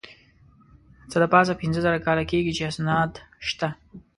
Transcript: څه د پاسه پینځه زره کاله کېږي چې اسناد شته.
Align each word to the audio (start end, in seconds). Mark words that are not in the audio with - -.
څه 1.09 1.17
د 1.21 1.23
پاسه 1.33 1.53
پینځه 1.61 1.79
زره 1.85 1.99
کاله 2.05 2.23
کېږي 2.31 2.51
چې 2.57 2.63
اسناد 2.71 3.11
شته. 3.47 3.69